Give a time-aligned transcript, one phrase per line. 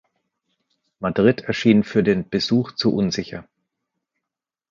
[0.99, 3.47] Madrid erschien für den Besuch zu unsicher.